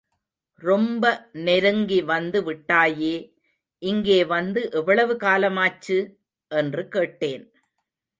ரொம்ப 0.61 1.05
நெருங்கி 1.39 2.01
வந்து 2.03 2.39
விட்டாயே, 2.41 3.13
இங்கே 3.81 4.25
வந்து 4.25 4.71
எவ்வளவு 4.71 5.13
காலமாச்சு? 5.15 5.99
என்று 6.51 6.87
கேட்டேன். 6.87 7.45